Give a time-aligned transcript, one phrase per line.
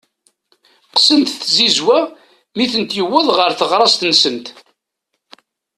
[0.93, 1.99] Qqsent-t tzizwa
[2.55, 4.47] mi tent-yewweḍ ɣer teɣrast-nsent.